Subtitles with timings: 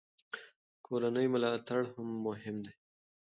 [0.85, 1.81] کورنۍ ملاتړ
[2.25, 2.73] مهم دی.